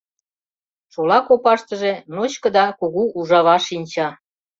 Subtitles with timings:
[0.93, 4.07] Шола копаштыже ночко да кугу ужава шинча.